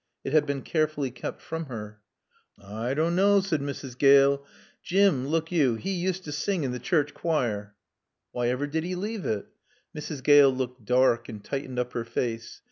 [0.23, 2.01] It had been carefully kept from her.
[2.57, 3.95] "I doan knaw," said Mrs.
[3.95, 4.43] Gale.
[4.81, 7.75] "Jim, look yo, 'e useter sing in t' Choorch choir."
[8.31, 9.45] "Why ever did he leave it?"
[9.95, 10.23] Mrs.
[10.23, 12.59] Gale looked dark and tightened up her face.